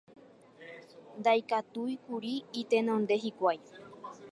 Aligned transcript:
Ndaikatúikuri 1.19 2.33
itenonde 2.61 3.15
hikuái 3.23 3.63